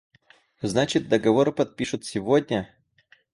Значит, 0.63 1.09
договор 1.09 1.51
подпишут 1.53 2.05
сегодня? 2.05 2.73